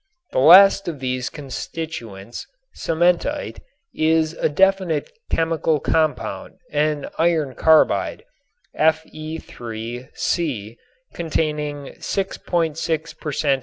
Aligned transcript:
The 0.31 0.39
last 0.39 0.87
of 0.87 0.99
these 0.99 1.29
constituents, 1.29 2.47
cementite, 2.75 3.59
is 3.93 4.33
a 4.33 4.49
definite 4.49 5.11
chemical 5.29 5.79
compound, 5.79 6.55
an 6.71 7.07
iron 7.19 7.53
carbide, 7.53 8.23
Fe_C, 8.75 10.75
containing 11.13 11.83
6.6 11.99 13.19
per 13.19 13.31
cent. 13.31 13.59